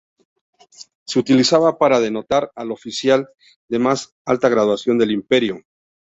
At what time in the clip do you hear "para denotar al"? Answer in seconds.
1.77-2.71